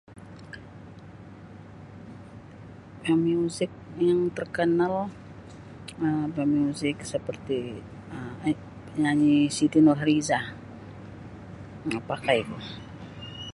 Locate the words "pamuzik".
3.03-3.71, 6.35-6.97